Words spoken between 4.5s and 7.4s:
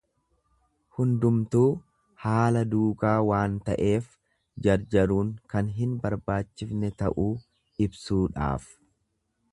jarjaruun kan hin barbaachifne ta'uu